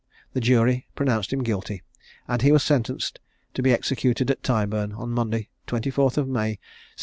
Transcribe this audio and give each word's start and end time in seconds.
The 0.33 0.41
jury 0.41 0.87
pronounced 0.95 1.31
him 1.31 1.43
guilty, 1.43 1.83
and 2.27 2.41
he 2.41 2.51
was 2.51 2.63
sentenced 2.63 3.19
to 3.53 3.61
be 3.61 3.71
executed 3.71 4.31
at 4.31 4.41
Tyburn, 4.41 4.93
on 4.93 5.11
Monday 5.11 5.49
the 5.67 5.73
24th 5.77 6.17
of 6.17 6.25
May, 6.27 6.57
1725. 6.57 6.59